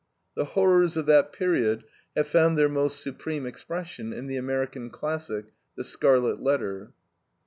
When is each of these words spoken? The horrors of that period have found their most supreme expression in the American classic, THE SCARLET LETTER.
The 0.35 0.45
horrors 0.45 0.97
of 0.97 1.05
that 1.05 1.31
period 1.31 1.83
have 2.17 2.25
found 2.25 2.57
their 2.57 2.67
most 2.67 3.01
supreme 3.03 3.45
expression 3.45 4.13
in 4.13 4.25
the 4.25 4.35
American 4.35 4.89
classic, 4.89 5.53
THE 5.75 5.83
SCARLET 5.83 6.41
LETTER. 6.41 6.93